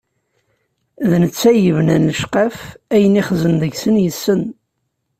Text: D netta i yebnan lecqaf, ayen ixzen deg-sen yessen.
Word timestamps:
D 1.09 1.11
netta 1.23 1.49
i 1.57 1.61
yebnan 1.65 2.03
lecqaf, 2.19 2.57
ayen 2.93 3.19
ixzen 3.21 3.55
deg-sen 3.61 3.95
yessen. 4.03 4.41